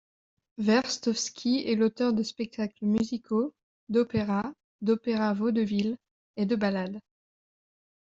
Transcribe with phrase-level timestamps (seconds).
[0.57, 3.53] Verstovski est l'auteur de spectacles musicaux,
[3.87, 5.95] d'opéras, d'opéra-vaudevilles
[6.37, 7.01] et de ballades.